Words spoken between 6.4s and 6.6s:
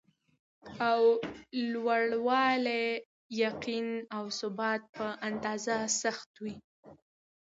وي.